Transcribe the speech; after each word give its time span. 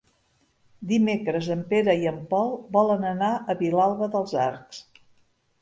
Dimecres 0.91 1.49
en 1.57 1.61
Pere 1.73 1.95
i 2.05 2.09
en 2.13 2.17
Pol 2.33 2.51
volen 2.79 3.05
anar 3.13 3.31
a 3.35 3.57
Vilalba 3.63 4.09
dels 4.17 4.35
Arcs. 4.49 4.83